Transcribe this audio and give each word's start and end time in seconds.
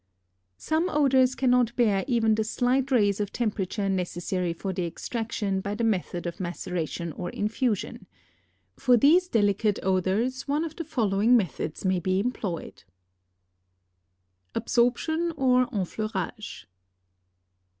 Some 0.57 0.89
odors 0.89 1.35
cannot 1.35 1.75
bear 1.75 2.03
even 2.07 2.33
the 2.33 2.43
slight 2.43 2.89
rise 2.89 3.19
of 3.19 3.31
temperature 3.31 3.87
necessary 3.87 4.51
for 4.51 4.73
their 4.73 4.87
extraction 4.87 5.59
by 5.61 5.75
the 5.75 5.83
method 5.83 6.25
of 6.25 6.39
maceration 6.39 7.11
or 7.11 7.29
infusion. 7.29 8.07
For 8.77 8.97
these 8.97 9.27
delicate 9.27 9.77
odors 9.83 10.47
one 10.47 10.65
of 10.65 10.75
the 10.75 10.85
following 10.85 11.37
methods 11.37 11.85
may 11.85 11.99
be 11.99 12.19
employed. 12.19 12.81
ABSORPTION 14.55 15.33
OR 15.37 15.69
ENFLEURAGE. 15.71 16.65